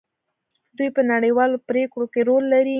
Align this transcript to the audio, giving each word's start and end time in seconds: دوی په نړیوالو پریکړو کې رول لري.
دوی 0.77 0.89
په 0.95 1.01
نړیوالو 1.11 1.57
پریکړو 1.69 2.05
کې 2.13 2.21
رول 2.29 2.43
لري. 2.53 2.69